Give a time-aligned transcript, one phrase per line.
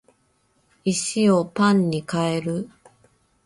[0.83, 2.67] 石をパンに変える